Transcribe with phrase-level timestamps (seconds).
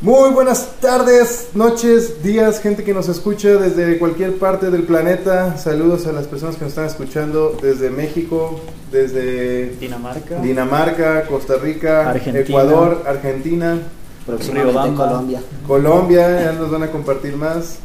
[0.00, 5.56] Muy buenas tardes, noches, días, gente que nos escucha desde cualquier parte del planeta.
[5.56, 8.60] Saludos a las personas que nos están escuchando desde México,
[8.92, 12.38] desde Dinamarca, Dinamarca, Costa Rica, Argentina.
[12.38, 13.78] Ecuador, Argentina,
[14.24, 14.94] Próximamente.
[14.94, 15.42] Colombia.
[15.66, 17.80] Colombia, ya nos van a compartir más.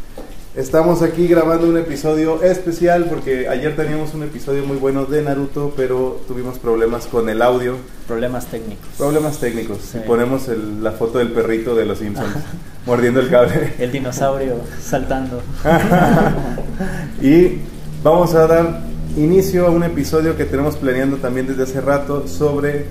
[0.56, 5.74] Estamos aquí grabando un episodio especial porque ayer teníamos un episodio muy bueno de Naruto,
[5.76, 7.76] pero tuvimos problemas con el audio,
[8.08, 8.86] problemas técnicos.
[8.98, 9.78] problemas técnicos.
[9.92, 9.98] Sí.
[10.04, 12.36] Y ponemos el- la foto del perrito de los Simpsons
[12.86, 13.74] mordiendo el cable.
[13.80, 15.42] El dinosaurio saltando.
[17.22, 17.60] y
[18.04, 18.82] vamos a dar
[19.18, 22.86] inicio a un episodio que tenemos planeando también desde hace rato sobre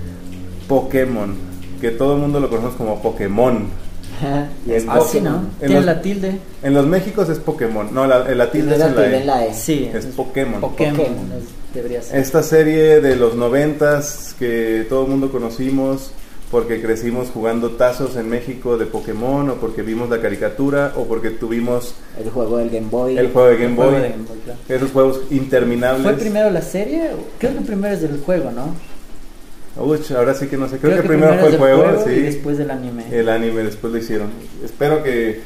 [0.67, 1.35] Pokémon,
[1.81, 3.67] que todo el mundo lo conocemos como Pokémon.
[4.65, 5.35] Y en Ah, sí, Pokémon- ¿no?
[5.37, 6.37] en Tiene los- la tilde.
[6.63, 9.25] En los Méxicos es Pokémon, no, la, la tilde es la en la tilde E.
[9.25, 9.53] la E.
[9.53, 10.61] Sí, Es Pokémon.
[10.61, 10.95] Pokémon.
[10.97, 11.31] Pokémon.
[11.37, 12.19] es- debería ser.
[12.19, 16.11] Esta serie de los noventas que todo el mundo conocimos
[16.51, 21.31] porque crecimos jugando tazos en México de Pokémon o porque vimos la caricatura o porque
[21.31, 23.17] tuvimos El juego del Game Boy.
[23.17, 24.59] el juego de Game El Boy, de Game Boy, claro.
[24.69, 26.03] esos juegos interminables.
[26.03, 27.09] ¿Fue primero la serie?
[27.39, 28.75] Creo que primero es del juego, ¿no?
[29.75, 32.21] Uch, ahora sí que no sé, creo, que, primero fue el juego, y sí.
[32.21, 33.05] después del anime.
[33.11, 34.29] El anime después lo hicieron.
[34.63, 35.41] Espero que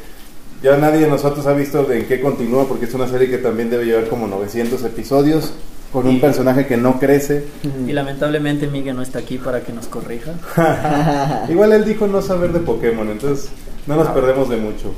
[0.61, 3.37] ya nadie de nosotros ha visto de en qué continúa porque es una serie que
[3.37, 5.53] también debe llevar como 900 episodios
[5.91, 7.45] con un personaje que no crece.
[7.87, 10.33] Y lamentablemente Miguel no está aquí para que nos corrija.
[11.49, 13.49] Igual él dijo no saber de Pokémon, entonces
[13.85, 14.93] no nos perdemos de mucho.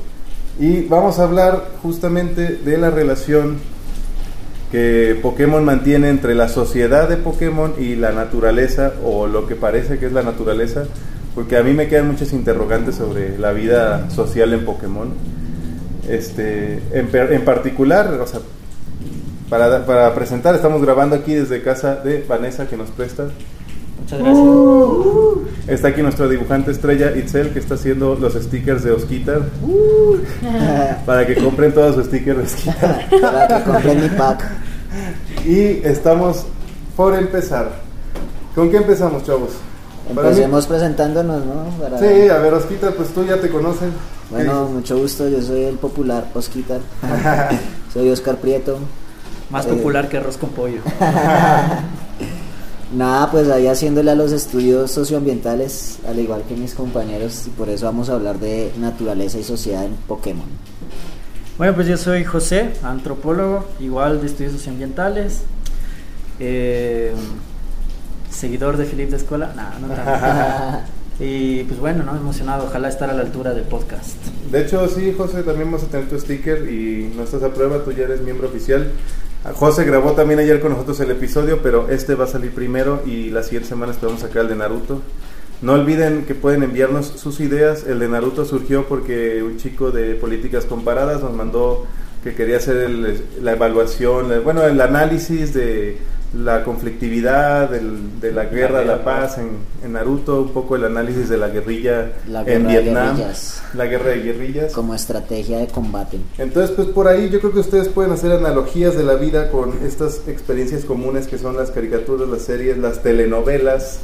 [0.59, 3.59] Y vamos a hablar justamente de la relación
[4.71, 9.97] que Pokémon mantiene entre la sociedad de Pokémon y la naturaleza, o lo que parece
[9.97, 10.85] que es la naturaleza,
[11.33, 15.13] porque a mí me quedan muchas interrogantes sobre la vida social en Pokémon.
[16.07, 18.39] Este, en, en particular, o sea,
[19.49, 23.27] para, para presentar, estamos grabando aquí desde casa de Vanessa que nos presta
[23.99, 24.45] Muchas gracias.
[25.69, 29.41] Está aquí nuestro dibujante estrella Itzel que está haciendo los stickers de Osquitar
[31.05, 33.07] para que compren todos sus stickers de Osquitar.
[33.21, 34.43] Para que compren mi pack.
[35.45, 36.45] Y estamos
[36.95, 37.69] por empezar.
[38.55, 39.51] ¿Con qué empezamos, chavos?
[40.09, 41.65] Empecemos presentándonos, ¿no?
[41.79, 43.89] Para- Sí, a ver, Osquitar, pues tú ya te conoces.
[44.31, 45.29] Bueno, ¿Qué mucho gusto.
[45.29, 46.79] Yo soy el popular Osquitar.
[47.93, 48.79] soy Oscar Prieto.
[49.51, 49.69] Más Eh.
[49.69, 50.81] popular que arroz con pollo.
[52.91, 57.69] Nada, pues ahí haciéndole a los estudios socioambientales, al igual que mis compañeros, y por
[57.69, 60.47] eso vamos a hablar de naturaleza y sociedad en Pokémon.
[61.57, 65.41] Bueno, pues yo soy José, antropólogo, igual de estudios socioambientales.
[66.39, 67.13] eh,
[68.31, 69.53] seguidor de Felipe de Escuela.
[69.55, 70.79] No, no tanto.
[71.21, 72.15] Y pues bueno, ¿no?
[72.15, 74.15] Emocionado, ojalá estar a la altura del podcast.
[74.49, 77.83] De hecho, sí, José, también vas a tener tu sticker y no estás a prueba,
[77.83, 78.89] tú ya eres miembro oficial.
[79.55, 83.29] José grabó también ayer con nosotros el episodio, pero este va a salir primero y
[83.29, 85.01] la siguiente semana esperamos sacar el de Naruto.
[85.61, 87.85] No olviden que pueden enviarnos sus ideas.
[87.87, 91.85] El de Naruto surgió porque un chico de políticas comparadas nos mandó
[92.23, 95.97] que quería hacer el- la evaluación, bueno, el análisis de
[96.33, 99.49] la conflictividad, del- de la guerra, guerra, la paz en,
[99.83, 103.63] en Naruto, un poco el análisis de la guerrilla La en Vietnam, guerrillas.
[103.73, 104.71] la guerra de guerrillas.
[104.73, 106.19] Como estrategia de combate.
[106.37, 109.73] Entonces, pues por ahí yo creo que ustedes pueden hacer analogías de la vida con
[109.83, 113.99] estas experiencias comunes que son las caricaturas, las series, las telenovelas.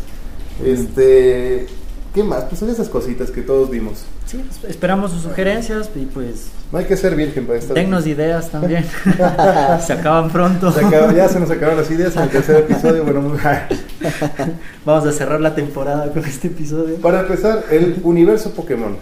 [0.63, 1.67] Este,
[2.15, 2.45] ¿qué más?
[2.45, 4.05] Pues son esas cositas que todos vimos.
[4.25, 7.75] Sí, es- esperamos sus sugerencias y pues No hay que ser virgen para estar.
[7.75, 8.85] dennos ideas también.
[9.85, 10.71] Se acaban pronto.
[10.71, 13.03] Se acaba- ya se nos acabaron las ideas en el tercer episodio.
[13.03, 13.21] Bueno,
[14.85, 16.95] Vamos a cerrar la temporada con este episodio.
[16.97, 18.97] Para empezar, el universo Pokémon.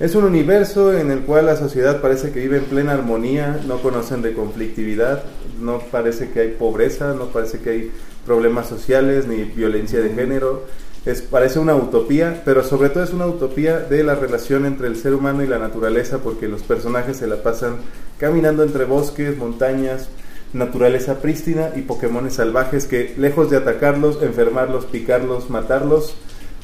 [0.00, 3.78] Es un universo en el cual la sociedad parece que vive en plena armonía, no
[3.82, 5.22] conocen de conflictividad,
[5.60, 7.90] no parece que hay pobreza, no parece que hay
[8.26, 10.64] problemas sociales ni violencia de género.
[11.04, 14.96] Es, parece una utopía, pero sobre todo es una utopía de la relación entre el
[14.96, 17.78] ser humano y la naturaleza, porque los personajes se la pasan
[18.18, 20.08] caminando entre bosques, montañas,
[20.52, 26.14] naturaleza prístina y Pokémones salvajes que lejos de atacarlos, enfermarlos, picarlos, matarlos,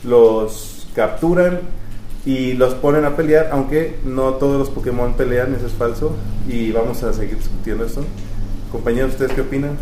[0.05, 1.61] los capturan
[2.25, 6.15] y los ponen a pelear, aunque no todos los Pokémon pelean, eso es falso,
[6.49, 8.05] y vamos a seguir discutiendo esto.
[8.71, 9.79] Compañeros, ¿ustedes qué opinan?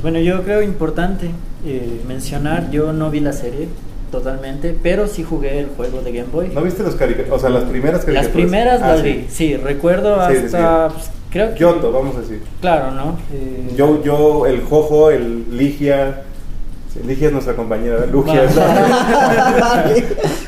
[0.00, 1.30] Bueno, yo creo importante
[1.64, 3.68] eh, mencionar, yo no vi la serie
[4.10, 6.48] totalmente, pero sí jugué el juego de Game Boy.
[6.54, 7.38] ¿No viste los caricaturas?
[7.38, 8.34] O sea, las primeras Las caricaturas.
[8.34, 9.06] primeras Ah, las sí.
[9.12, 10.94] vi, sí, recuerdo Sí, hasta, sí.
[10.96, 11.54] pues, creo que...
[11.56, 12.42] Kyoto, vamos a decir.
[12.60, 13.16] Claro, ¿no?
[13.32, 16.22] Eh, Yo, yo, el Jojo, el Ligia.
[16.92, 18.06] Sí, Ligia es nuestra compañera.
[18.12, 18.42] Lugia.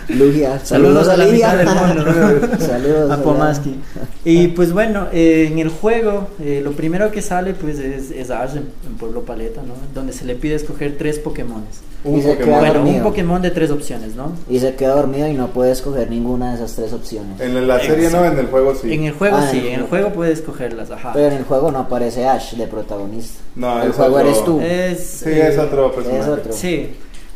[0.08, 2.48] Lugia, Saludos a la mitad del mundo.
[2.58, 3.22] Saludos a.
[3.22, 3.76] Pomaski.
[4.24, 8.30] Y pues bueno, eh, en el juego, eh, lo primero que sale pues es, es
[8.30, 9.74] Ash en, en Pueblo Paleta, ¿no?
[9.94, 11.80] Donde se le pide escoger tres Pokémones.
[12.04, 12.76] Un Pokémon.
[12.86, 13.02] un.
[13.02, 14.32] Pokémon de tres opciones, ¿no?
[14.50, 17.40] Y se queda dormido y no puede escoger ninguna de esas tres opciones.
[17.40, 18.92] En la serie no, en el juego sí.
[18.92, 20.10] En el juego Ah, en sí, el en el juego.
[20.10, 21.12] puedes escogerlas, ajá.
[21.14, 23.40] Pero en el juego no aparece Ash de protagonista.
[23.56, 24.60] No, el juego otro- eres tú.
[24.60, 26.33] Es, Sí, eh, es otro personaje.
[26.34, 26.52] Otro.
[26.52, 26.90] Sí.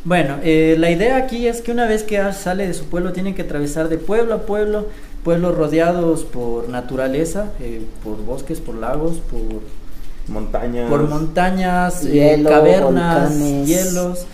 [0.05, 3.13] Bueno, eh, la idea aquí es que una vez que Ash sale de su pueblo,
[3.13, 4.87] tienen que atravesar de pueblo a pueblo,
[5.25, 9.61] pueblos rodeados por naturaleza, eh, por bosques, por lagos, por,
[10.29, 10.89] Montañas.
[10.89, 13.67] por montañas, eh, cavernas, volcanes.
[13.69, 14.27] hielos.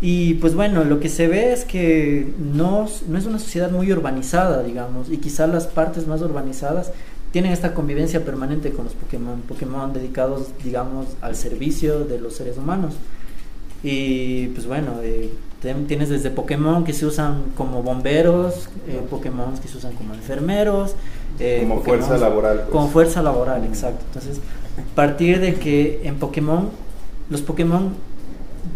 [0.00, 3.90] Y pues bueno, lo que se ve es que no, no es una sociedad muy
[3.90, 6.92] urbanizada, digamos, y quizás las partes más urbanizadas
[7.32, 12.56] tienen esta convivencia permanente con los Pokémon, Pokémon dedicados, digamos, al servicio de los seres
[12.56, 12.94] humanos.
[13.82, 15.30] Y pues bueno, eh,
[15.86, 20.94] tienes desde Pokémon que se usan como bomberos, eh, Pokémon que se usan como enfermeros,
[21.38, 22.68] eh, Como Pokémon fuerza laboral, pues.
[22.70, 24.04] Como fuerza laboral, exacto.
[24.06, 24.40] Entonces,
[24.94, 26.70] partir de que en Pokémon,
[27.30, 27.90] los Pokémon,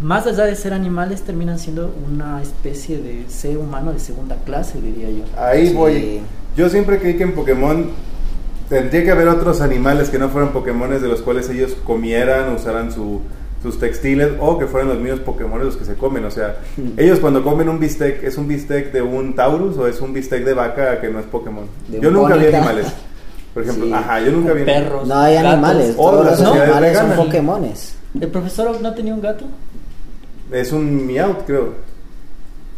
[0.01, 4.81] más allá de ser animales, terminan siendo una especie de ser humano de segunda clase,
[4.81, 5.25] diría yo.
[5.37, 5.75] Ahí Sí.
[5.75, 6.21] voy.
[6.57, 7.87] Yo siempre creí que en Pokémon
[8.69, 12.93] tendría que haber otros animales que no fueran Pokémones de los cuales ellos comieran, usaran
[12.93, 13.21] su-
[13.63, 16.25] sus textiles o que fueran los mismos Pokémones los que se comen.
[16.25, 16.57] O sea,
[16.97, 20.45] ellos cuando comen un bistec, ¿es un bistec de un Taurus o es un bistec
[20.45, 21.65] de vaca que no es Pokémon?
[21.89, 22.93] Yo un nunca vi animales.
[23.55, 23.93] Por ejemplo, Sí.
[23.93, 25.07] ajá, yo nunca vi Perros.
[25.07, 25.53] No hay gatos.
[25.53, 27.17] animales, todos los animales son vegana.
[27.17, 27.95] Pokémones.
[28.21, 29.45] ¿El profesor Oak no tenía un gato?
[30.51, 31.69] Es un Meowth, creo.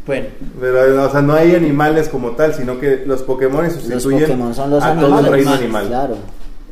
[0.07, 0.27] Bueno,
[0.61, 4.55] Pero, o sea, no hay animales como tal, sino que los Pokémon Los sustituyen Pokémon
[4.55, 5.87] son los a todo el reino animal.
[5.89, 6.17] Claro.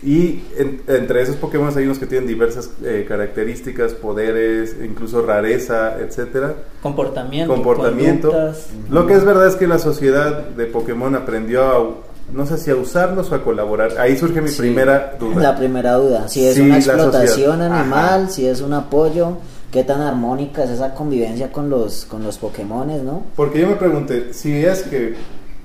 [0.04, 5.96] Y en- entre esos Pokémon hay unos que tienen diversas eh, características, poderes, incluso rareza,
[6.00, 6.54] etcétera.
[6.82, 8.30] comportamiento, Comportamiento.
[8.32, 8.66] conductas.
[8.90, 11.90] Lo que es verdad es que la sociedad de Pokémon aprendió a,
[12.32, 13.92] no sé si a usarlos o a colaborar.
[13.98, 14.58] Ahí surge mi Sí.
[14.60, 15.40] primera duda.
[15.40, 18.28] La primera duda, si es Sí, una explotación animal, Ajá.
[18.28, 19.36] si es un apoyo,
[19.70, 23.22] qué tan armónica es esa convivencia con los con los Pokémones, ¿no?
[23.36, 25.14] Porque yo me pregunté, si es que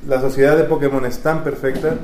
[0.08, 1.96] la sociedad de Pokémon es tan perfecta,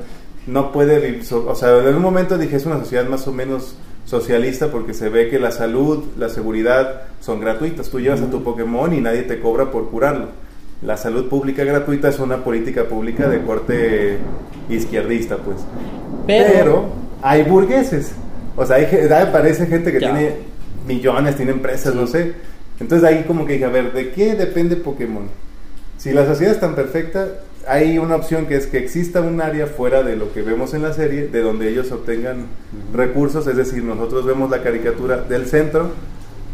[0.46, 3.76] no puede vivir, o sea, en un momento dije es una sociedad más o menos
[4.04, 7.88] socialista porque se ve que la salud, la seguridad son gratuitas.
[7.88, 10.28] Tú llevas a tu Pokémon y nadie te cobra por curarlo.
[10.82, 14.18] La salud pública gratuita es una política pública de corte
[14.68, 15.56] izquierdista, pues.
[16.26, 16.84] Pero- Pero,
[17.22, 18.12] hay burgueses.
[18.56, 20.12] O sea, hay, aparece gente que Ya.
[20.12, 20.34] tiene
[20.86, 22.34] millones, tiene empresas, no sé.
[22.80, 25.28] Entonces ahí como que dije, a ver, ¿de qué depende Pokémon?
[25.96, 27.26] Si la sociedad es tan perfecta,
[27.66, 30.82] hay una opción que es que exista un área fuera de lo que vemos en
[30.82, 32.46] la serie, de donde ellos obtengan
[32.92, 35.90] recursos, es decir, nosotros vemos la caricatura del centro,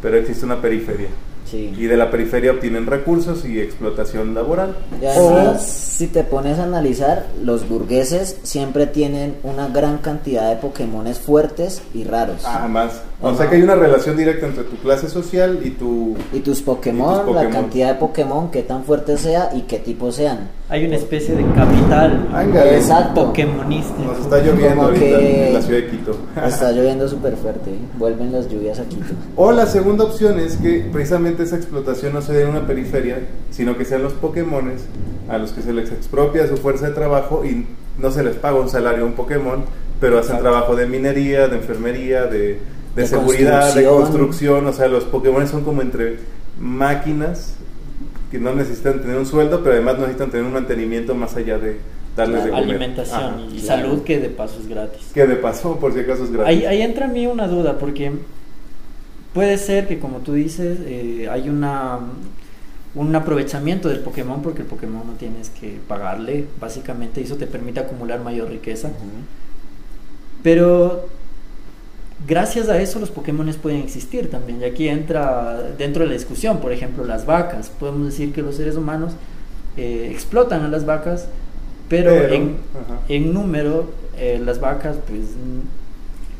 [0.02, 1.08] pero existe una periferia.
[1.50, 1.74] Sí.
[1.76, 4.76] Y de la periferia obtienen recursos y explotación laboral.
[5.02, 11.18] Además, si te pones a analizar, los burgueses siempre tienen una gran cantidad de Pokémones
[11.18, 12.42] fuertes y raros.
[12.44, 13.02] Ah, más.
[13.22, 16.16] O sea que hay una relación directa entre tu clase social y tu...
[16.32, 17.52] Y tus Pokémon, Y tus la Pokémon.
[17.52, 20.48] cantidad de Pokémon, qué tan fuerte sea y qué tipo sean.
[20.70, 22.76] Hay una especie de capital Ángale.
[22.78, 23.26] Exacto.
[23.26, 24.02] pokémonístico.
[24.04, 26.16] Nos está lloviendo ahorita que- en la ciudad de Quito.
[26.46, 28.96] Está lloviendo súper fuerte, vuelven las lluvias aquí.
[29.36, 33.18] O la segunda opción es que precisamente esa explotación no se dé en una periferia,
[33.50, 34.82] sino que sean los Pokémones
[35.28, 37.66] a los que se les expropia su fuerza de trabajo y
[37.98, 39.62] no se les paga un salario a un Pokémon,
[40.00, 40.50] pero hacen Exacto.
[40.50, 42.58] trabajo de minería, de enfermería, de,
[42.94, 44.66] de De seguridad, de construcción.
[44.66, 46.18] O sea, los Pokémon son como entre
[46.58, 47.54] máquinas
[48.30, 51.78] que no necesitan tener un sueldo, pero además necesitan tener un mantenimiento más allá de
[52.16, 52.62] darles de Claro.
[52.64, 52.76] comer.
[52.76, 53.40] Alimentación Ajá.
[53.52, 53.82] y Claro.
[53.82, 55.02] salud que de paso es gratis.
[55.14, 56.48] Que de paso, por si acaso es gratis.
[56.48, 58.12] Ahí, ahí entra a mí una duda, porque
[59.32, 61.98] puede ser que, como tú dices, eh, hay una
[62.92, 67.46] un aprovechamiento del Pokémon, porque el Pokémon no tienes que pagarle, básicamente, y eso te
[67.46, 68.90] permite acumular mayor riqueza.
[70.42, 71.08] Pero
[72.30, 74.62] gracias a eso los Pokémon pueden existir también.
[74.62, 77.70] Y aquí entra dentro de la discusión, por ejemplo, las vacas.
[77.70, 79.12] Podemos decir que los seres humanos
[79.76, 81.26] eh, explotan a las vacas,
[81.88, 82.34] pero, Pero,
[83.08, 85.22] en, número eh, las vacas pues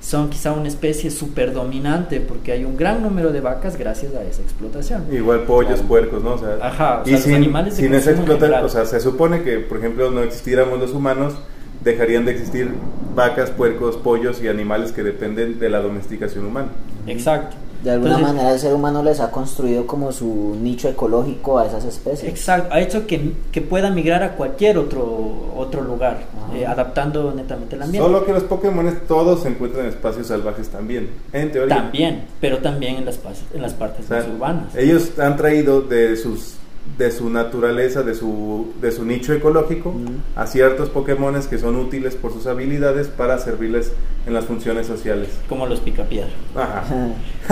[0.00, 4.22] son quizá una especie super dominante porque hay un gran número de vacas gracias a
[4.22, 5.04] esa explotación.
[5.12, 5.88] Igual pollos, Claro.
[5.88, 6.34] puercos, ¿no?
[6.34, 8.86] O sea, Ajá, o y sea, los sin, animales de sin esa explotación, o sea,
[8.86, 11.34] se supone que, por ejemplo, no existiéramos los humanos,
[11.82, 12.74] dejarían de existir
[13.14, 16.68] vacas, puercos, pollos y animales que dependen de la domesticación humana.
[17.06, 17.56] Exacto.
[17.82, 21.66] De alguna Entonces, manera el ser humano les ha construido como su nicho ecológico a
[21.66, 22.30] esas especies.
[22.30, 26.18] Exacto, ha hecho que, que pueda migrar a cualquier otro, otro lugar,
[26.54, 28.06] eh, adaptando netamente el ambiente.
[28.06, 31.76] Solo que los Pokémon todos se encuentran en espacios salvajes también, en teoría.
[31.76, 33.18] También, pero también en las,
[33.54, 34.76] en las partes O sea, más urbanas.
[34.76, 36.56] Ellos han traído de sus
[36.98, 39.94] de su naturaleza, de su, de su nicho ecológico,
[40.36, 43.92] a ciertos Pokémones que son útiles por sus habilidades para servirles
[44.26, 45.28] en las funciones sociales.
[45.48, 46.30] Como los picapiedra.
[46.54, 46.84] Ajá.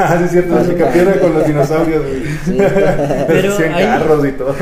[0.00, 2.02] Ah, sí, es cierto, los picapiedra con los dinosaurios.
[3.26, 4.54] Pero Hacían hay- carros y todo.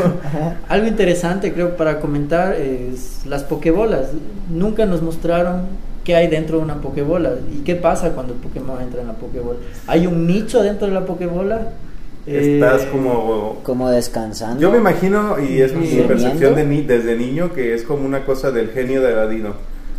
[0.68, 4.08] Algo interesante creo para comentar es las pokebolas.
[4.50, 5.62] Nunca nos mostraron
[6.04, 9.14] qué hay dentro de una pokebola y qué pasa cuando el Pokémon entra en la
[9.14, 9.58] pokebola.
[9.86, 11.68] ¿Hay un nicho dentro de la pokebola?
[12.26, 14.60] Estás Eh, como Como descansando.
[14.60, 16.08] Yo me imagino, y es mi ¿Durmiendo?
[16.08, 19.54] percepción de ni, desde niño, que es como una cosa del genio de Aladino.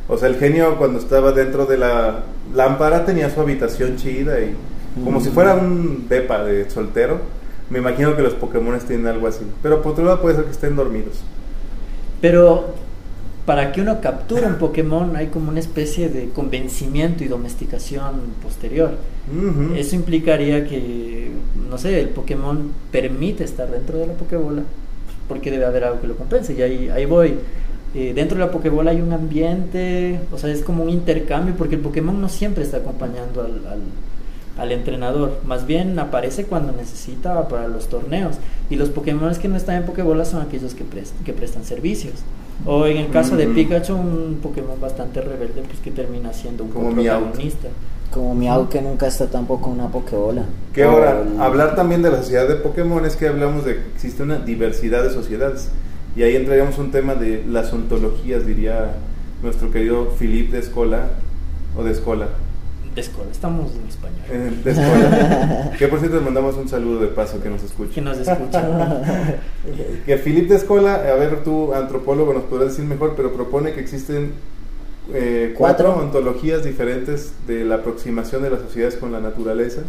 [0.10, 4.56] O sea, el genio cuando estaba dentro de la lámpara tenía su habitación chida y
[5.04, 7.20] como si fuera un depa de soltero.
[7.70, 9.46] Me imagino que los Pokémon tienen algo así.
[9.62, 11.22] Pero por otro lado puede ser que estén dormidos.
[12.22, 12.74] Pero
[13.48, 18.12] para que uno capture un Pokémon hay como una especie de convencimiento y domesticación
[18.44, 18.92] posterior.
[19.76, 21.32] Eso implicaría que,
[21.70, 24.64] no sé, el Pokémon permite estar dentro de la Pokébola,
[25.30, 26.56] porque debe haber algo que lo compense.
[26.56, 27.36] Y ahí, ahí voy.
[27.96, 31.76] Eh, dentro de la Pokébola hay un ambiente, o sea, es como un intercambio, porque
[31.76, 33.80] el Pokémon no siempre está acompañando al, al,
[34.58, 38.36] al entrenador, más bien aparece cuando necesita para los torneos.
[38.70, 42.16] Y los Pokémon que no están en Pokébola son aquellos que, pres- que prestan servicios.
[42.66, 43.48] O en el caso de.
[43.48, 47.68] Pikachu, un Pokémon bastante rebelde, pues que termina siendo un Como protagonista.
[48.12, 50.44] Como Miau que nunca está tampoco en una Pokebola.
[50.74, 53.82] Que ahora, el- hablar también de la sociedad de Pokémon es que hablamos de que
[53.96, 55.70] existe una diversidad de sociedades.
[56.16, 58.94] Y ahí entraríamos un tema de las ontologías, diría
[59.44, 61.10] nuestro querido Philippe de Escola,
[61.78, 62.30] o de Escola,
[62.98, 64.22] De escuela, estamos en español.
[64.32, 65.72] eh, de Escola.
[65.78, 68.02] que por cierto mandamos un saludo de paso que nos que escuche.
[68.02, 68.64] nos escucha.
[70.08, 73.82] Que Philippe de Escola, a ver tú, antropólogo, nos podrás decir mejor, pero propone que
[73.82, 74.32] existen
[75.14, 76.06] eh, cuatro ¿Cuatro?
[76.06, 79.82] ontologías diferentes de la aproximación de las sociedades con la naturaleza.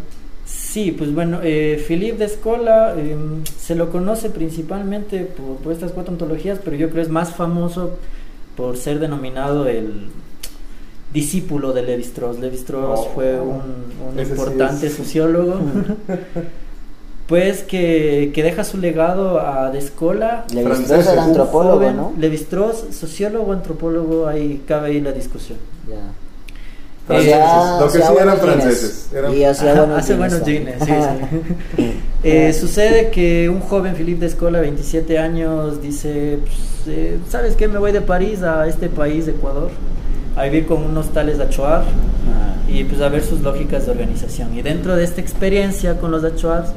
[0.44, 3.16] sí, pues bueno, eh, Philippe de Escola eh,
[3.58, 7.96] se lo conoce principalmente por, por estas cuatro ontologías, pero yo creo es más famoso
[8.56, 10.08] por ser denominado el
[11.12, 12.38] discípulo de Levi Strauss.
[12.38, 14.94] Levi Strauss Oh, fue un, un sí importante es.
[14.94, 15.58] sociólogo.
[17.26, 22.14] Pues que, que deja su legado a De Escola, Levi Strauss era antropólogo, joven, ¿no?
[22.18, 25.58] Levi Strauss, sociólogo, antropólogo, ahí cabe ahí la discusión.
[25.86, 25.96] Ya.
[27.06, 30.92] Franceses, lo que sí eran franceses, eran- Y Ajá, buenos hace buenos jeans, sí,
[31.76, 31.92] sí.
[32.24, 36.56] Eh, sucede que un joven Philippe de Escola, 27 años, dice, pues,
[36.96, 37.68] eh, ¿sabes qué?
[37.68, 39.70] Me voy de París a este país, Ecuador,
[40.38, 42.54] a vivir con unos tales Achuar Ah.
[42.70, 44.56] y pues a ver sus lógicas de organización.
[44.56, 46.68] Y dentro de esta experiencia con los Achuars,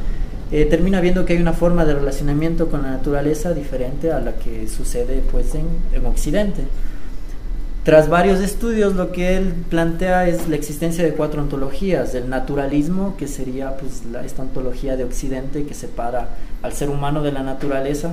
[0.51, 4.33] eh, termina viendo que hay una forma de relacionamiento con la naturaleza diferente a la
[4.35, 6.63] que sucede pues en, en Occidente.
[7.83, 12.13] Tras varios estudios, lo que él plantea es la existencia de cuatro ontologías.
[12.13, 16.29] El naturalismo, que sería pues, la- esta ontología de Occidente que separa
[16.61, 18.11] al ser humano de la naturaleza.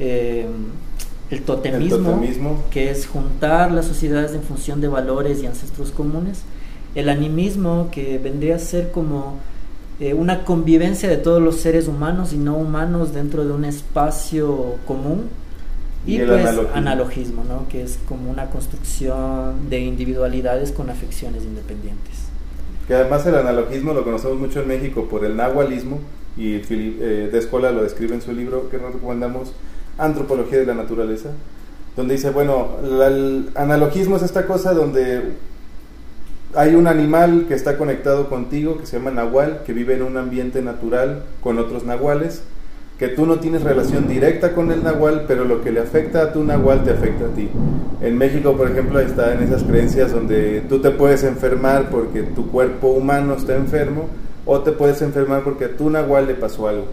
[0.00, 0.46] Eh,
[1.30, 2.64] el, totemismo, totemismo.
[2.70, 6.42] que es juntar las sociedades en función de valores y ancestros comunes.
[6.94, 9.38] El animismo, que vendría a ser como
[10.00, 14.76] eh, una convivencia de todos los seres humanos y no humanos dentro de un espacio
[14.86, 15.28] común.
[16.06, 16.76] Y, Y el pues analogismo.
[16.76, 17.68] analogismo, ¿no?
[17.68, 22.14] que es como una construcción de individualidades con afecciones independientes.
[22.88, 26.00] Que además el analogismo lo conocemos mucho en México por el nahualismo
[26.36, 29.52] y Philip eh, de Escola lo describe en su libro que nos recomendamos,
[30.00, 31.30] Antropología de la Naturaleza,
[31.96, 35.22] donde dice, bueno, el analogismo es esta cosa donde
[36.54, 40.16] hay un animal que está conectado contigo que se llama nahual, que vive en un
[40.16, 42.42] ambiente natural con otros nahuales,
[42.98, 46.32] que tú no tienes relación directa con el nahual, pero lo que le afecta a
[46.32, 47.48] tu nahual te afecta a ti.
[48.02, 52.50] En México, por ejemplo, está en esas creencias donde tú te puedes enfermar porque tu
[52.50, 54.08] cuerpo humano está enfermo,
[54.44, 56.86] o te puedes enfermar porque a tu nahual le pasó algo.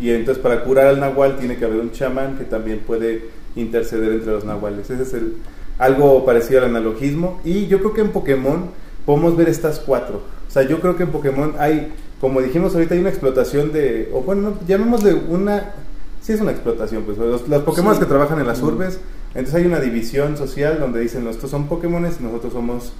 [0.00, 4.12] Y entonces para curar al nahual tiene que haber un chamán que también puede interceder
[4.12, 4.90] entre los nahuales.
[4.90, 5.34] Ese es el,
[5.78, 7.40] algo parecido al analogismo.
[7.44, 8.70] Y yo creo que en Pokémon
[9.06, 10.22] podemos ver estas cuatro.
[10.48, 14.10] O sea, yo creo que en Pokémon hay, como dijimos ahorita, hay una explotación de,
[14.12, 15.72] o bueno, no, llamémosle una,
[16.20, 18.00] sí es una explotación, pues los, los Pokémon Sí.
[18.00, 19.00] que trabajan en las urbes,
[19.34, 22.92] entonces hay una división social donde dicen, estos son Pokémon y nosotros somos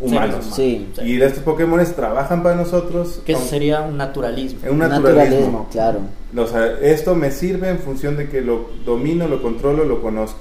[0.00, 0.46] humanos.
[0.54, 0.88] Sí.
[1.02, 3.20] Y de estos Pokémon trabajan para nosotros.
[3.24, 4.60] Que eso sería un naturalismo.
[4.70, 5.18] un naturalismo.
[5.18, 6.00] Naturalismo, claro.
[6.36, 10.38] O sea, esto me sirve en función de que lo domino, lo controlo, lo conozco.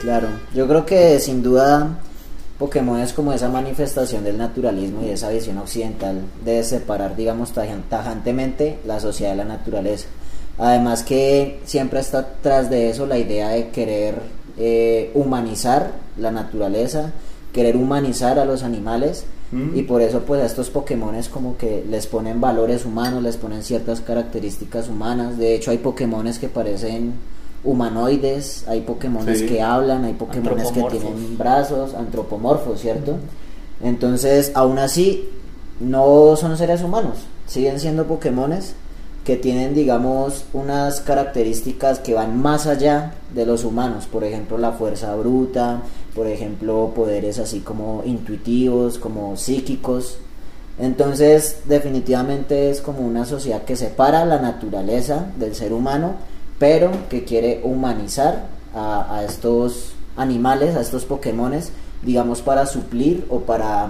[0.00, 1.98] Claro, yo creo que sin duda
[2.58, 7.52] Pokémon es como esa manifestación del naturalismo y de esa visión occidental de separar, digamos,
[7.54, 10.06] tajan- tajantemente la sociedad de la naturaleza.
[10.58, 14.14] Además que siempre está tras de eso la idea de querer
[14.58, 17.12] eh, humanizar la naturaleza,
[17.56, 19.78] querer humanizar a los animales Mm.
[19.78, 23.62] y por eso pues a estos Pokémones como que les ponen valores humanos, les ponen
[23.62, 25.38] ciertas características humanas.
[25.38, 27.12] De hecho hay Pokémones que parecen
[27.62, 29.46] humanoides, hay Pokémones Sí.
[29.46, 33.18] que hablan, hay Pokémones que tienen brazos, antropomorfos, ¿cierto?
[33.82, 35.28] Entonces, aún así,
[35.78, 38.74] no son seres humanos, siguen siendo Pokémones
[39.26, 44.70] que tienen, digamos, unas características que van más allá de los humanos, por ejemplo, la
[44.70, 45.82] fuerza bruta,
[46.14, 50.18] por ejemplo, poderes así como intuitivos, como psíquicos.
[50.78, 56.14] Entonces, definitivamente es como una sociedad que separa la naturaleza del ser humano,
[56.60, 63.88] pero que quiere humanizar a, estos animales, a estos Pokémones, digamos, para suplir o para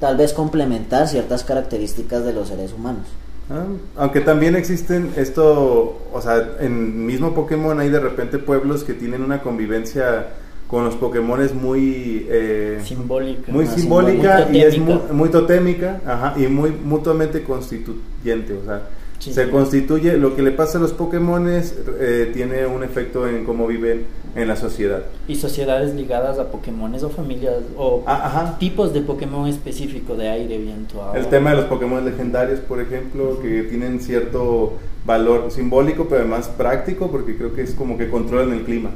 [0.00, 3.06] tal vez complementar ciertas características de los seres humanos.
[3.50, 3.64] Ah,
[3.96, 9.22] aunque también existen esto, o sea, en mismo Pokémon hay de repente pueblos que tienen
[9.22, 10.28] una convivencia
[10.68, 13.52] con los Pokémones muy eh, Simbólica.
[13.52, 18.82] muy Ah, simbólica y es muy, muy totémica ajá, y muy mutuamente constituyente, o sea,
[19.22, 23.44] Sí, se constituye lo que le pasa a los Pokémones eh, tiene un efecto en
[23.44, 25.04] cómo viven en la sociedad.
[25.28, 30.58] Y sociedades ligadas a Pokémones o familias o Ah, tipos de Pokémon específico de aire,
[30.58, 31.16] viento, agua.
[31.16, 34.72] El tema de los Pokémon legendarios, por ejemplo, que tienen cierto
[35.04, 38.90] valor simbólico, pero además práctico, porque creo que es como que controlan el clima.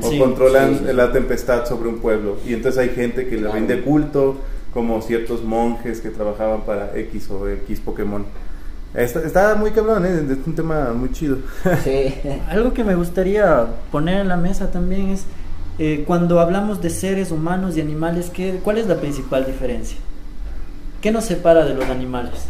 [0.00, 0.92] O Sí, controlan sí.
[0.94, 2.36] la tempestad sobre un pueblo.
[2.46, 3.56] Y entonces hay gente que le Claro.
[3.56, 4.36] rinde culto,
[4.72, 8.24] como ciertos monjes que trabajaban para X o X Pokémon.
[8.94, 10.22] Está, está muy cabrón, ¿eh?
[10.30, 11.38] es un tema muy chido.
[11.82, 12.14] Sí.
[12.48, 15.24] Algo que me gustaría poner en la mesa también es
[15.78, 19.98] eh, cuando hablamos de seres humanos y animales, ¿qué, ¿cuál es la principal diferencia?
[21.00, 22.46] ¿Qué nos separa de los animales?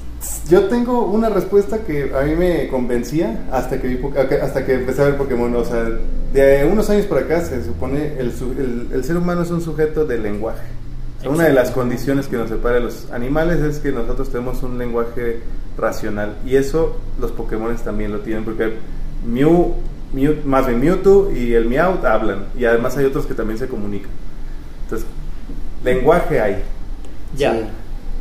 [0.49, 4.01] Yo tengo una respuesta que a mí me convencía hasta que, vi
[4.43, 5.55] hasta que empecé a ver Pokémon.
[5.57, 5.89] O sea,
[6.33, 10.05] de unos años por acá se supone el, el, el ser humano es un sujeto
[10.05, 10.67] de lenguaje.
[11.19, 14.31] O sea, una de las condiciones que nos separa de los animales es que nosotros
[14.31, 15.41] tenemos un lenguaje
[15.77, 16.37] racional.
[16.47, 18.75] Y eso los Pokémon también lo tienen, porque
[19.27, 19.75] Mew,
[20.13, 22.47] Mew, más bien Mewtwo y el Meowth hablan.
[22.59, 24.11] Y además hay otros que también se comunican.
[24.85, 25.07] Entonces,
[25.85, 26.63] lenguaje hay.
[27.37, 27.61] Ya, Sí.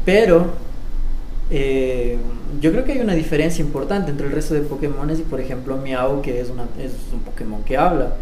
[0.06, 0.48] pero
[1.52, 2.18] eh,
[2.62, 5.78] yo creo que hay una diferencia importante entre el resto de Pokémones y por ejemplo
[5.78, 8.16] Miau, que es, una, es un Pokémon que habla.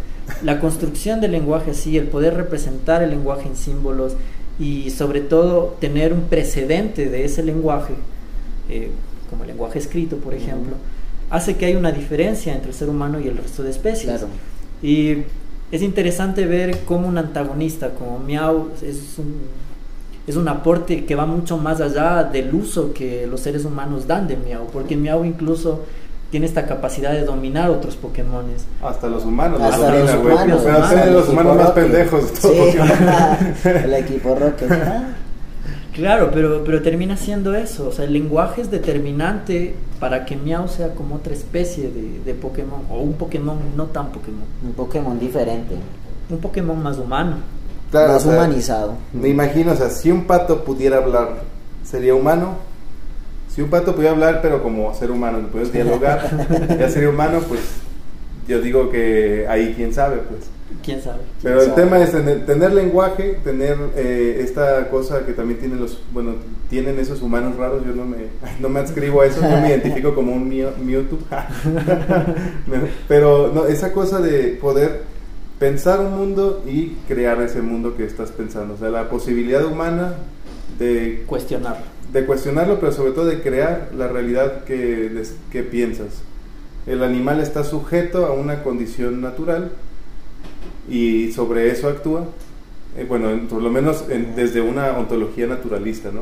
[0.44, 4.16] La construcción del lenguaje, sí, el poder representar el lenguaje en símbolos
[4.60, 7.94] y sobre todo tener un precedente de ese lenguaje,
[8.70, 8.92] eh,
[9.32, 10.76] como el lenguaje escrito, por ejemplo,
[11.32, 14.12] hace que hay una diferencia entre el ser humano y el resto de especies.
[14.12, 14.28] Claro.
[14.84, 15.24] Y
[15.72, 19.38] es interesante ver cómo un antagonista como Miau es un,
[20.28, 24.28] es un aporte que va mucho más allá del uso que los seres humanos dan
[24.28, 25.86] de Miau, porque Miau incluso
[26.30, 28.66] tiene esta capacidad de dominar otros Pokémones.
[28.82, 29.62] Hasta los humanos.
[29.62, 30.62] Hasta domina, los humanos.
[30.64, 32.48] Pero humanos, de el los humanos más pendejos Sí.
[32.48, 32.90] Pokémon.
[33.84, 34.72] el equipo Rocket.
[34.72, 35.04] Ah,
[35.94, 40.68] Claro, pero, pero termina siendo eso, o sea, el lenguaje es determinante para que Miau
[40.70, 45.20] sea como otra especie de, de Pokémon, o un Pokémon no tan Pokémon, Un Pokémon
[45.20, 45.76] diferente.
[46.30, 47.36] un Pokémon más humano.
[47.92, 48.94] Claro, más o sea, humanizado.
[49.12, 51.42] Me imagino, o sea, si un pato pudiera hablar,
[51.84, 52.56] ¿sería humano?
[53.54, 56.48] Si un pato pudiera hablar, pero como ser humano, que puedes dialogar,
[56.80, 57.60] ya sería humano, pues
[58.48, 60.50] yo digo que ahí quién sabe, pues.
[60.84, 61.20] ¿Quién sabe?
[61.44, 61.82] Pero el sabe?
[61.84, 66.34] tema es tener, tener lenguaje, tener eh, esta cosa que también tienen los, bueno,
[66.70, 67.86] tienen esos humanos raros.
[67.86, 68.18] Yo no me,
[68.60, 71.20] no me adscribo a eso, yo me identifico como un Mew- Mewtwo.
[73.08, 75.04] Pero no, esa cosa de poder
[75.60, 80.16] pensar un mundo y crear ese mundo que estás pensando, o sea, la posibilidad humana
[80.80, 81.84] de, Cuestionarlo.
[82.12, 86.24] de cuestionarlo, pero sobre todo de crear la realidad que, que piensas.
[86.88, 89.72] El animal está sujeto a una condición natural
[90.90, 92.26] y sobre eso actúa.
[92.98, 96.22] Eh, bueno, en- por lo menos en- desde una ontología naturalista, ¿no?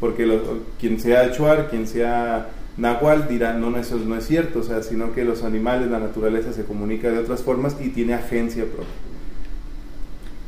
[0.00, 0.40] Porque
[0.78, 4.82] quien sea Chuar, quien sea Nahual dirá, no, no, eso no es cierto, o sea,
[4.82, 8.86] sino que los animales, la naturaleza se comunica de otras formas y tiene agencia propia.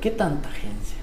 [0.02, 0.97] ¿Qué tanta agencia?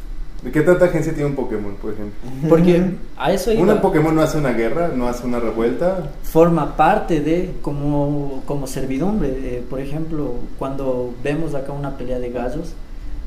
[0.46, 2.14] ¿De qué tanta agencia tiene un Pokémon, por ejemplo?
[2.48, 3.64] Porque a eso iba.
[3.74, 6.12] Un Pokémon no hace una guerra, no hace una revuelta.
[6.22, 9.30] forma parte de como, como servidumbre.
[9.30, 12.74] Eh, por ejemplo, cuando vemos acá una pelea de gallos,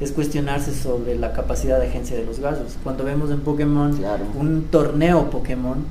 [0.00, 2.76] es cuestionarse sobre la capacidad de agencia de los gallos.
[2.85, 4.24] Cuando vemos en Pokémon Claro.
[4.38, 5.85] un torneo Pokémon,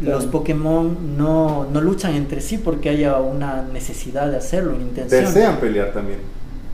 [0.00, 0.16] Claro.
[0.16, 5.24] los Pokémon no, no luchan entre sí porque haya una necesidad de hacerlo, una intención.
[5.26, 6.18] Desean pelear también.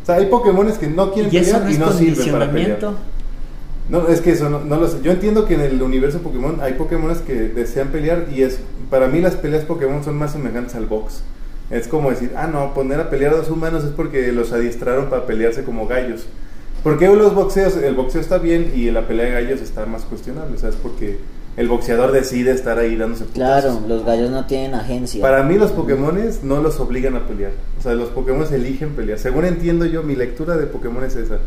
[0.02, 2.78] O sea, hay Pokémones que no quieren y pelear no y no sirven para pelear.
[3.88, 4.98] No, es que eso no, no lo sé.
[5.02, 9.08] Yo entiendo que en el universo Pokémon hay Pokémon que desean pelear y es para
[9.08, 11.22] mí las peleas Pokémon son más semejantes al box.
[11.70, 15.06] Es como decir, ah, no, poner a pelear a dos humanos es porque los adiestraron
[15.06, 16.26] para pelearse como gallos.
[16.82, 20.58] Porque los boxeos, el boxeo está bien y la pelea de gallos está más cuestionable,
[20.58, 20.76] ¿sabes?
[20.76, 21.18] Porque
[21.56, 23.78] el boxeador decide estar ahí dándose putazos.
[23.78, 25.22] Claro, los gallos no tienen agencia.
[25.22, 27.52] Para mí los Pokémones no los obligan a pelear.
[27.78, 29.18] O sea, los Pokémon eligen pelear.
[29.18, 31.38] Según entiendo yo, mi lectura de Pokémon es esa.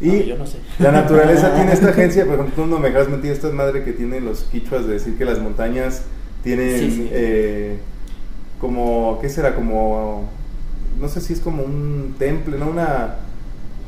[0.00, 0.58] Y yo no sé.
[0.78, 3.84] la naturaleza tiene esta agencia, por ejemplo, tú no me dejas mentir, esta es madre
[3.84, 6.02] que tienen los quichuas de decir que las montañas
[6.42, 7.78] tienen eh,
[8.60, 9.54] como, ¿qué será?
[9.54, 10.28] Como,
[11.00, 12.70] no sé si es como un temple, ¿no?
[12.70, 13.16] Una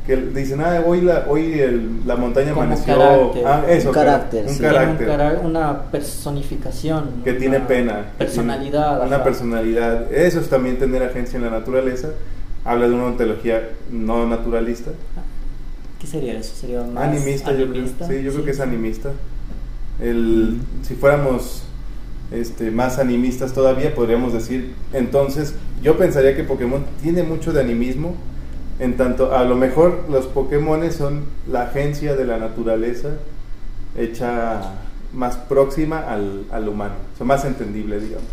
[0.05, 3.33] que dicen, ah, hoy la, hoy el, la montaña amaneció.
[3.45, 4.47] Ah, eso, un carácter.
[4.47, 5.39] Un carácter.
[5.43, 7.21] una personificación.
[7.23, 8.07] Que tiene pena.
[8.17, 9.05] Personalidad.
[9.05, 10.11] una personalidad.
[10.11, 12.09] Eso es también tener agencia en la naturaleza.
[12.65, 14.91] Habla de una ontología no naturalista.
[16.01, 16.55] ¿Qué sería eso?
[16.55, 17.53] ¿Sería más animista?
[17.53, 19.11] Yo creo, sí, yo creo que es animista.
[19.99, 21.61] El, Si fuéramos
[22.31, 28.15] este, más animistas todavía, podríamos decir, entonces, yo pensaría que Pokémon tiene mucho de animismo
[28.79, 33.09] en tanto, a lo mejor los Pokémon son la agencia de la naturaleza
[33.95, 34.73] hecha
[35.13, 38.27] más próxima al, al humano, o más entendible, digamos.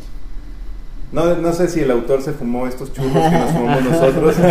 [1.13, 4.37] No, no sé si el autor se fumó estos churros que nos fumamos nosotros.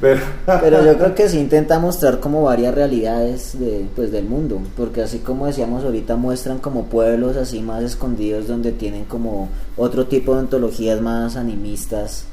[0.00, 0.20] pero...
[0.46, 4.60] pero yo creo que sí intenta mostrar como varias realidades de, pues, del mundo.
[4.76, 10.06] Porque así como decíamos ahorita, muestran como pueblos así más escondidos donde tienen como otro
[10.06, 12.26] tipo de ontologías más animistas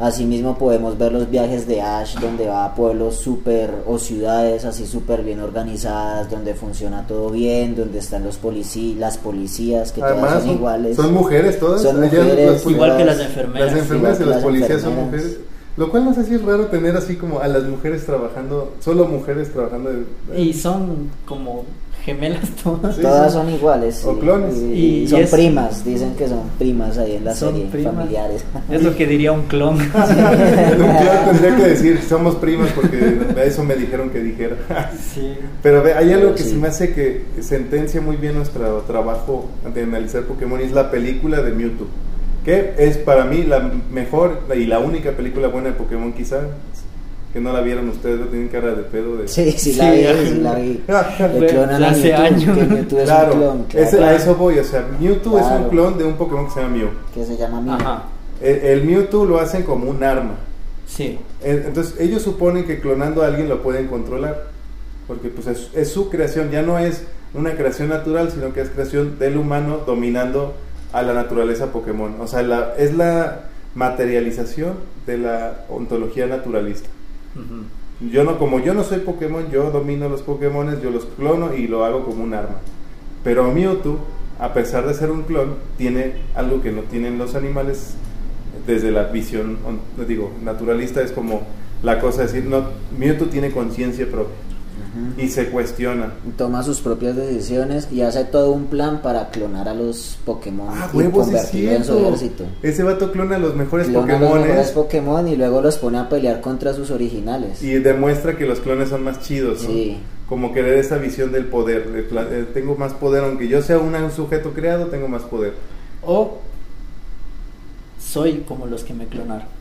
[0.00, 4.86] Asimismo podemos ver los viajes de Ash donde va a pueblos súper o ciudades así
[4.86, 10.42] súper bien organizadas, donde funciona todo bien, donde están los policías, las policías que todas
[10.42, 10.96] son, iguales.
[10.96, 11.82] Son mujeres todas.
[11.82, 13.72] Son mujeres, igual que las enfermeras.
[13.72, 15.36] Las enfermeras y las policías son mujeres.
[15.76, 19.06] Lo cual no sé si es raro tener así como a las mujeres trabajando, solo
[19.06, 19.90] mujeres trabajando.
[20.36, 21.64] y son como
[22.04, 22.98] gemelas todas.
[22.98, 24.04] todas son iguales.
[24.04, 24.56] O clones.
[24.56, 28.44] Y, son primas, dicen que son primas ahí en la serie, familiares.
[28.70, 29.76] Es lo que diría un clon.
[29.78, 34.56] un clon tendría que decir, somos primas porque eso me dijeron que dijera.
[35.14, 35.34] sí.
[35.62, 40.22] Pero hay algo que se me hace que sentencia muy bien nuestro trabajo de analizar
[40.24, 41.86] Pokémon y es la película de Mewtwo.
[42.44, 46.40] Que es para mí la mejor y la única película buena de Pokémon quizá
[47.32, 49.28] que no la vieron ustedes, no tienen cara de pedo de...
[49.28, 50.82] Sí, sí, la vi, sí, la vi.
[51.38, 52.56] Le clonan hace años.
[52.56, 53.64] Mewtwo es claro, un clon.
[53.64, 54.04] Claro.
[54.04, 56.76] a eso voy, o sea, Mewtwo es un clon de un Pokémon que se llama
[56.76, 56.88] Mew.
[57.14, 57.74] Que se llama Mew.
[57.74, 58.04] Ajá.
[58.40, 60.34] El, el, Mewtwo lo hacen como un arma.
[60.86, 61.20] Sí.
[61.42, 64.48] Entonces, ellos suponen que clonando a alguien lo pueden controlar.
[65.06, 68.70] Porque pues es, es su creación, ya no es una creación natural, sino que es
[68.70, 70.54] creación del humano dominando
[70.92, 72.20] a la naturaleza Pokémon.
[72.20, 74.74] O sea, la, es la materialización
[75.06, 76.88] de la ontología naturalista.
[78.00, 81.68] Yo no, como yo no soy Pokémon, yo domino los Pokémon, yo los clono y
[81.68, 82.56] lo hago como un arma.
[83.22, 83.98] Pero Mewtwo,
[84.38, 87.94] a pesar de ser un clon, tiene algo que no tienen los animales
[88.66, 89.58] desde la visión,
[90.08, 91.42] digo, naturalista, es como
[91.82, 92.64] la cosa de decir, no,
[92.98, 94.34] Mewtwo tiene conciencia propia
[95.16, 96.12] y se cuestiona.
[96.36, 100.90] Toma sus propias decisiones y hace todo un plan para clonar a los Pokémon ah,
[100.92, 102.44] y convertirlo en su ejército.
[102.62, 104.20] Ese vato clona a los mejores Pokémon.
[104.20, 107.62] los mejores Pokémon y luego los pone a pelear contra sus originales.
[107.62, 109.68] Y demuestra que los clones son más chidos, ¿no?
[109.68, 109.98] Sí.
[110.28, 112.06] Como querer esa visión del poder.
[112.10, 115.54] Eh, tengo más poder, aunque yo sea un sujeto creado, tengo más poder.
[116.02, 116.38] O
[118.00, 119.59] soy como los que me clonaron.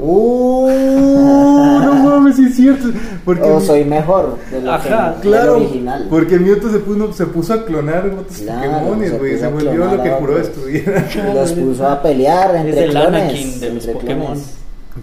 [0.00, 0.68] ¡Oh!
[1.82, 2.88] no mames, es cierto.
[3.24, 5.56] Porque o soy mejor de lo Ajá, que, claro.
[5.56, 6.06] original.
[6.08, 9.32] Porque Mewtwo se puso, se puso a clonar otros claro, Pokémon, güey.
[9.32, 10.94] Se, se volvió lo que juró destruir.
[11.34, 13.22] Los puso a pelear entre es el clones.
[13.22, 14.42] Anakin de los Pokémon.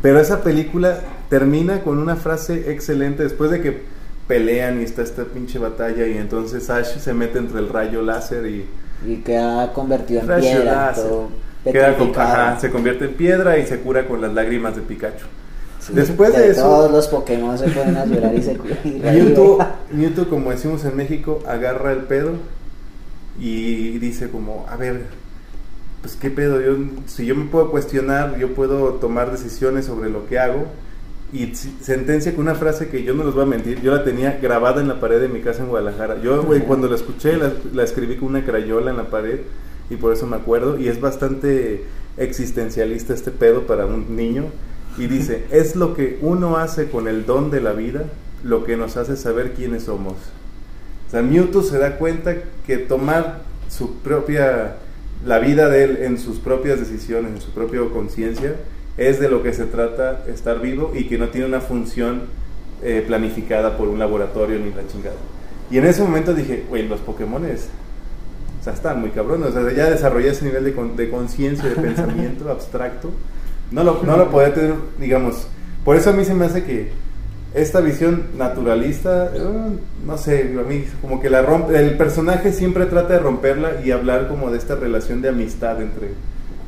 [0.01, 3.81] Pero esa película termina con una frase excelente después de que
[4.27, 8.45] pelean y está esta pinche batalla y entonces Ash se mete entre el rayo láser
[8.47, 8.65] y...
[9.05, 10.93] Y queda convertido en piedra.
[10.95, 11.29] Todo
[11.71, 12.13] Queda con,
[12.59, 15.25] se convierte en piedra y se cura con las lágrimas de Pikachu.
[15.89, 16.61] Después de, eso.
[16.61, 19.59] Todos los Pokémon se pueden a llorar y se Mewtwo,
[19.91, 22.31] Mewtwo, como decimos en México, agarra el pedo
[23.39, 25.03] y dice como, a ver,
[26.01, 26.75] pues qué pedo, yo,
[27.05, 30.65] si yo me puedo cuestionar, yo puedo tomar decisiones sobre lo que hago.
[31.33, 34.39] Y sentencia con una frase que yo no les voy a mentir, yo la tenía
[34.41, 36.21] grabada en la pared de mi casa en Guadalajara.
[36.21, 39.39] Yo, güey, cuando la escuché, la, la escribí con una crayola en la pared
[39.89, 40.79] y por eso me acuerdo.
[40.79, 41.83] Y es bastante
[42.17, 44.45] existencialista este pedo para un niño.
[44.97, 48.05] Y dice, es lo que uno hace con el don de la vida
[48.43, 50.13] lo que nos hace saber quiénes somos.
[51.07, 54.77] O sea, Mewtwo se da cuenta que tomar su propia,
[55.25, 58.55] la vida de él en sus propias decisiones, en su propia conciencia,
[58.97, 62.23] es de lo que se trata estar vivo y que no tiene una función
[62.83, 65.15] eh, planificada por un laboratorio ni la chingada.
[65.71, 67.69] Y en ese momento dije, güey, los Pokémones
[68.65, 69.55] sea, están muy cabrones.
[69.55, 73.11] O sea, ya desarrollé ese nivel de, de conciencia, de pensamiento abstracto.
[73.71, 75.47] No lo, no lo podía tener, digamos.
[75.83, 76.91] Por eso a mí se me hace que
[77.53, 79.39] esta visión naturalista, eh,
[80.05, 83.91] no sé, a mí como que la rompe, el personaje siempre trata de romperla y
[83.91, 86.09] hablar como de esta relación de amistad entre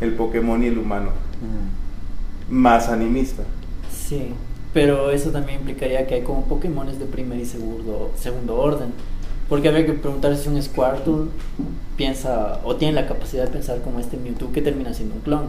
[0.01, 1.09] el Pokémon y el humano,
[1.41, 2.53] Mm.
[2.55, 3.43] más animista.
[3.91, 4.29] Sí,
[4.73, 8.89] pero eso también implicaría que hay como Pokémones de primer y segundo, segundo orden.
[9.49, 11.29] Porque habría que preguntar si un Squirtle
[11.95, 15.41] piensa o tiene la capacidad de pensar como este Mewtwo que termina siendo un clon.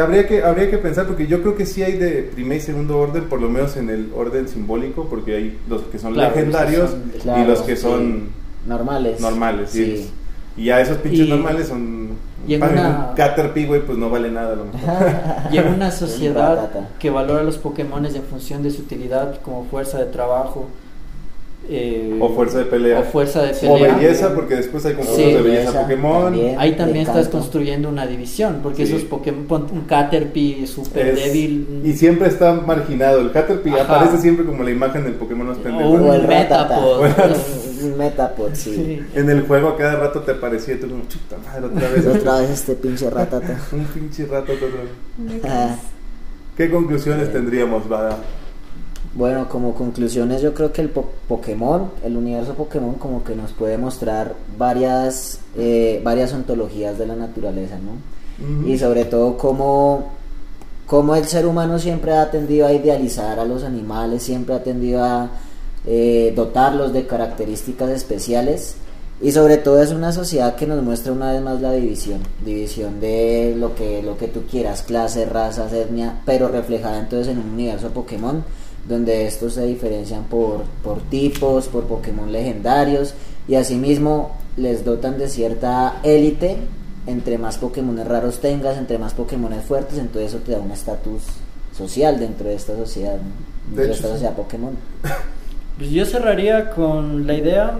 [0.00, 2.98] Habría que, habría que pensar, porque yo creo que sí hay de primer y segundo
[2.98, 6.90] orden, por lo menos en el orden simbólico, porque hay los que son Claro, legendarios
[6.90, 7.82] son- y Claro, los que sí.
[7.82, 8.28] son
[8.66, 9.20] normales.
[9.20, 9.70] normales.
[9.70, 9.96] Sí.
[9.98, 10.10] Sí.
[10.56, 12.08] Y ya esos pinches Y- normales son...
[12.46, 14.80] y en para una- un Caterpie, güey, pues no vale nada a lo mejor.
[15.52, 19.98] Y en una sociedad que valora los Pokémones en función de su utilidad como fuerza
[19.98, 20.66] de trabajo.
[21.68, 23.00] Eh, O fuerza de pelea.
[23.00, 26.22] O fuerza de O belleza, porque después hay concursos Sí, de belleza belleza Pokémon.
[26.24, 26.56] también.
[26.58, 27.38] Ahí también estás canto.
[27.38, 28.92] construyendo una división, porque Sí.
[28.94, 31.80] esos Pokémon, pon- un Caterpie súper Es- débil.
[31.84, 33.20] Y siempre está marginado.
[33.20, 33.96] El Caterpie Ajá.
[33.96, 35.88] aparece siempre como la imagen del Pokémon más pendejo.
[35.88, 36.76] O un O el ratata.
[36.80, 37.84] Metapod.
[37.84, 38.74] Un Metapod, sí.
[38.74, 39.00] Sí.
[39.14, 42.06] En el juego a cada rato te aparecía y tú como, chuta madre, otra vez.
[42.06, 43.58] Otra vez este pinche ratata.
[43.72, 45.40] Un pinche otra vez.
[45.44, 45.76] Ah.
[46.56, 48.18] ¿Qué conclusiones tendríamos, Bada?
[49.16, 53.52] Bueno, como conclusiones yo creo que el po- Pokémon, el universo Pokémon como que nos
[53.52, 57.92] puede mostrar varias, eh, varias ontologías de la naturaleza, ¿no?
[58.68, 60.08] Y sobre todo cómo,
[60.86, 65.04] cómo el ser humano siempre ha tendido a idealizar a los animales, siempre ha tendido
[65.04, 65.30] a
[65.86, 68.74] eh, dotarlos de características especiales.
[69.22, 72.98] Y sobre todo es una sociedad que nos muestra una vez más la división, división
[72.98, 77.50] de lo que, lo que tú quieras, clase, razas, etnia, pero reflejada entonces en un
[77.50, 78.42] universo Pokémon
[78.88, 83.14] donde estos se diferencian por, por tipos, por Pokémon legendarios
[83.48, 86.58] y asimismo les dotan de cierta élite
[87.06, 91.22] entre más Pokémon raros tengas, entre más Pokémon fuertes, entonces eso te da un estatus
[91.76, 93.18] social dentro de esta sociedad,
[93.66, 94.76] dentro de, hecho, esta sociedad Pokémon.
[95.78, 97.72] Pues yo cerraría con la idea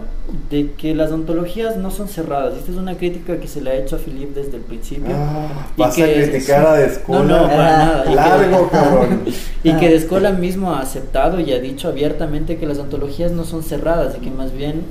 [0.50, 2.54] de que las ontologías no son cerradas.
[2.58, 5.14] Esta es una crítica que se le ha hecho a Philip desde el principio.
[5.16, 7.20] Ah, Y vas a que- criticar a Descola.
[7.22, 8.04] No, no, para nada.
[8.04, 9.20] Y que- Largo, cabrón.
[9.62, 13.62] Y que Descola mismo ha aceptado y ha dicho abiertamente que las ontologías no son
[13.62, 14.82] cerradas y que más bien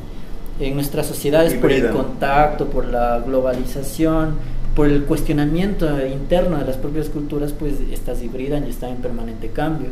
[0.62, 4.36] en nuestras sociedades por el contacto, por la globalización,
[4.76, 9.50] por el cuestionamiento interno de las propias culturas, pues estas hibridan y están en permanente
[9.50, 9.90] cambio.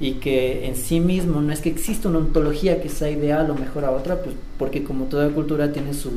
[0.00, 3.54] Y que en sí mismo no es que exista una ontología que sea ideal o
[3.54, 6.14] mejor a otra, pues porque como toda cultura tiene sus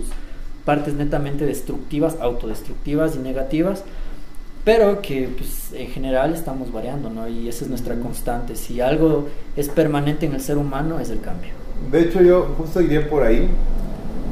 [0.66, 3.84] partes netamente destructivas, autodestructivas y negativas,
[4.66, 7.28] pero que pues, en general estamos variando, ¿no?
[7.30, 8.56] Y esa es nuestra constante.
[8.56, 11.52] Si algo es permanente en el ser humano, es el cambio.
[11.92, 13.48] De hecho, yo justo iría por ahí.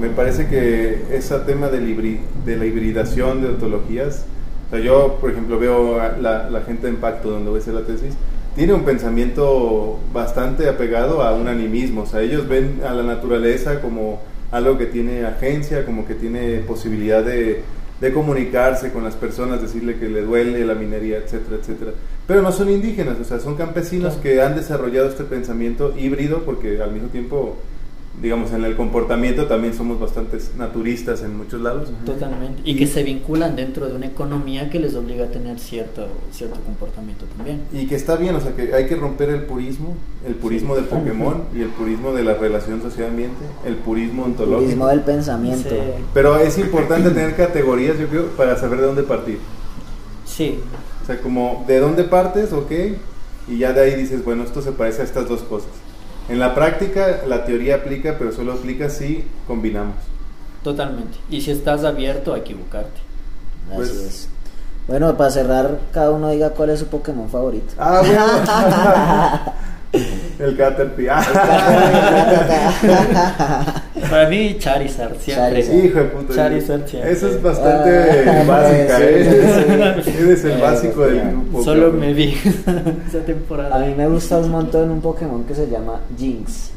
[0.02, 4.26] Me parece que ese tema hibri- de la hibridación de ontologías,
[4.68, 7.62] o sea, yo, por ejemplo, veo a la, la gente de Impacto, donde voy a
[7.62, 8.16] hacer la tesis,
[8.56, 12.02] tiene un pensamiento bastante apegado a un animismo.
[12.04, 16.60] O sea, ellos ven a la naturaleza como algo que tiene agencia, como que tiene
[16.60, 17.62] posibilidad de,
[18.00, 21.92] de comunicarse con las personas, decirle que le duele la minería, etcétera, etcétera.
[22.28, 24.24] Pero no son indígenas, o sea, son campesinos Claro.
[24.24, 27.58] que han desarrollado este pensamiento híbrido porque al mismo tiempo,
[28.22, 31.90] digamos, en el comportamiento también somos bastante naturistas en muchos lados.
[32.06, 32.62] Totalmente.
[32.64, 36.60] Y que se vinculan dentro de una economía que les obliga a tener cierto, cierto
[36.62, 37.64] comportamiento también.
[37.74, 40.86] Y que está bien, o sea, que hay que romper el purismo, el purismo del
[40.86, 44.62] Pokémon y el purismo de la relación sociedad-ambiente, el purismo ontológico.
[44.62, 45.70] Turismo del pensamiento.
[45.70, 45.76] Sí.
[46.14, 49.40] Pero es importante tener categorías, yo creo, para saber de dónde partir.
[50.26, 50.60] Sí,
[51.04, 52.72] O sea, como de dónde partes, ok,
[53.48, 55.70] y ya de ahí dices, bueno, esto se parece a estas dos cosas.
[56.30, 59.96] En la práctica, la teoría aplica, pero solo aplica si combinamos.
[60.64, 61.18] totalmente.
[61.30, 63.00] Y si estás abierto a equivocarte.
[63.70, 64.30] Así Pues- es.
[64.88, 67.74] Bueno, para cerrar, cada uno diga cuál es su Pokémon favorito.
[67.78, 68.22] Ah, bueno.
[70.40, 71.10] el Caterpie.
[71.10, 71.24] Ah.
[74.10, 75.64] Para mí, Charizard, siempre.
[75.64, 75.86] Charizard.
[75.86, 76.36] Hijo de puta.
[76.36, 77.12] Charizard siempre.
[77.12, 79.96] Eso es bastante Ah, básica, sí, ¿eh?
[80.04, 80.18] sí, sí.
[80.24, 81.64] Eres el Eh, básico del grupo.
[81.64, 82.00] Solo cabrón.
[82.02, 82.34] me vi
[83.08, 83.76] esa temporada.
[83.76, 86.72] A mí me gusta un montón un Pokémon que se llama Jinx.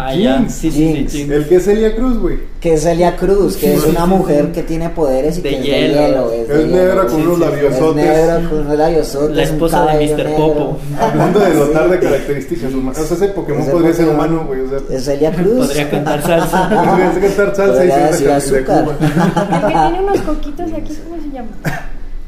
[0.00, 0.38] Ah, ya.
[0.38, 0.54] Jinx.
[0.54, 1.30] Sí, sí, sí, Jinx.
[1.32, 2.38] El que es Celia Cruz, güey.
[2.60, 5.64] Que es Celia Cruz, que es una mujer que tiene poderes y De que es
[5.64, 5.94] hielo.
[5.96, 6.32] de hielo.
[6.32, 7.06] Es, de Es negra hielo.
[7.08, 7.96] con Sí, unos sí, Es labiosotes.
[8.04, 10.16] negra con unos labiosotes, La esposa de Mr.
[10.24, 10.36] negro.
[10.36, 10.78] Popo.
[11.00, 11.90] Hablando de dotar Sí.
[11.90, 12.98] de características humanas.
[13.00, 14.60] O sea, ese Pokémon Ese podría ser humano, güey.
[14.60, 15.66] O sea, Es Celia Cruz.
[15.66, 16.68] Podría cantar salsa.
[16.88, 18.84] podría cantar salsa y ser de, azúcar.
[18.84, 18.96] Cuba.
[19.00, 21.48] El que tiene unos coquitos aquí, ¿cómo se llama?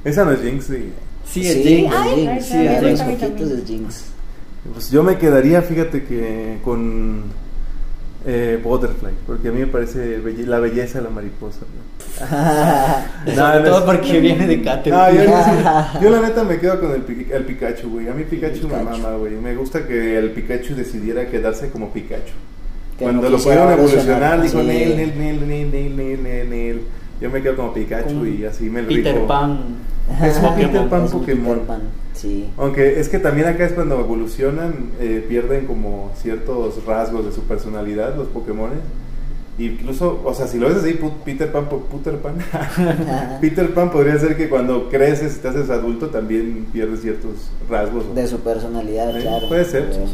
[0.04, 0.92] Esa no es Jinx, sí.
[1.30, 1.94] Sí, es Sí, Jinx.
[1.94, 3.52] es Sí, los también.
[3.61, 4.04] es Jinx.
[4.72, 7.22] Pues yo me quedaría, fíjate que con
[8.26, 11.61] Eh, butterfly, porque a mí me parece belle- la belleza de la mariposa.
[11.61, 12.26] ¿no?
[13.24, 14.92] Sobre No, no todo es- porque viene de Cater.
[14.92, 17.02] No, yo, yo- yo la neta me quedo con el,
[17.33, 18.09] el Pikachu, güey.
[18.09, 19.37] A mí Pikachu, me mama, güey.
[19.37, 22.35] Me gusta que el Pikachu decidiera quedarse como Pikachu.
[22.98, 26.80] Que Cuando lo pudieron evolucionar, dijo Neil, Neil, Neil, Neil, Neil, Neil, Neil.
[27.22, 29.26] Yo me quedo como Pikachu Como y así me Peter rifo.
[29.26, 29.59] Pan.
[30.22, 30.88] Es un Peter Pokémon.
[30.90, 31.54] Pan Es Pokémon.
[31.54, 31.80] Peter Pan,
[32.14, 32.51] Sí.
[32.59, 37.42] Aunque es que también acá es cuando evolucionan, eh, pierden como ciertos rasgos de su
[37.42, 38.70] personalidad los Pokémon.
[39.59, 42.35] Incluso, o sea, si lo ves así, Peter Pan, Peter Pan,
[43.40, 48.14] Peter Pan podría ser que cuando creces y te haces adulto también pierdes ciertos rasgos.
[48.14, 49.49] De su personalidad, Eh, claro.
[49.49, 49.90] puede ser.
[49.90, 50.05] Pero-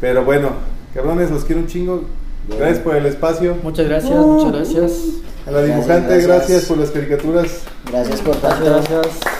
[0.00, 0.50] Pero bueno,
[0.94, 2.02] cabrones, los quiero un chingo.
[2.46, 2.60] Bien.
[2.60, 3.56] Gracias por el espacio.
[3.62, 5.02] Muchas gracias, muchas gracias.
[5.46, 6.64] A la dibujante, gracias, gracias.
[6.66, 7.62] por las caricaturas.
[7.90, 8.80] Gracias por Gracias, tanto.
[9.02, 9.35] gracias.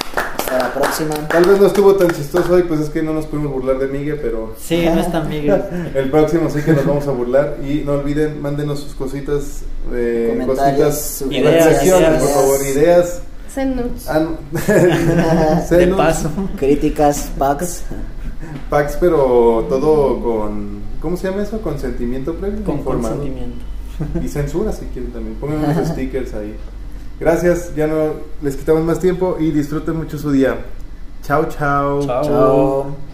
[0.79, 1.15] Próxima.
[1.29, 3.89] Tal vez no estuvo tan chistoso hoy, pues es que no nos pudimos burlar de
[3.89, 5.63] Miguel, pero Sí, no es tan Miguel.
[5.95, 7.57] el próximo sí que nos vamos a burlar.
[7.63, 9.63] Y no olviden, mándenos sus cositas,
[9.93, 12.35] eh, Comentarios, cositas, reflexiones, por ideas.
[12.35, 13.21] favor, ideas.
[13.53, 14.09] Senuts.
[14.09, 14.37] Ah, no.
[14.53, 16.31] De Senos, paso.
[16.59, 17.83] Críticas, packs.
[18.71, 20.77] Packs, pero todo con.
[21.01, 21.61] ¿Cómo se llama eso?
[21.61, 22.65] Consentimiento previo.
[22.65, 23.65] Con consentimiento.
[24.23, 25.37] Y censura si quieren también.
[25.37, 26.55] Pongan unos stickers ahí.
[27.19, 30.57] Gracias, ya no les quitamos más tiempo y disfruten mucho su día.
[31.23, 32.03] Chao, chao.
[32.05, 32.23] Chao.
[32.25, 33.06] Chao.